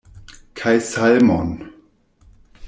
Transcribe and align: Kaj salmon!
Kaj 0.61 0.73
salmon! 0.87 1.49